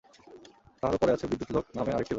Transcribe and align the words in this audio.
তাহারও 0.79 0.97
পরে 0.97 1.11
আছে 1.11 1.25
বিদ্যুল্লোক 1.27 1.65
নামে 1.75 1.91
আর 1.91 2.01
একটি 2.01 2.03
লোক। 2.03 2.09